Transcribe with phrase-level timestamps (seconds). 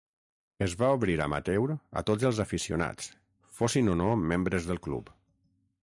[0.65, 1.67] Es va obrir Amateur
[2.01, 3.13] a tots els aficionats,
[3.59, 5.15] fossin o no membres del club.